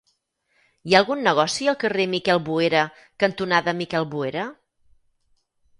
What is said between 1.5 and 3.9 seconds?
al carrer Miquel Boera cantonada